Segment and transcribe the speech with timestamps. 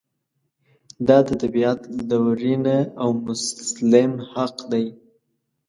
[1.07, 4.85] دا د طبعیت لورېینه او مسلم حق دی.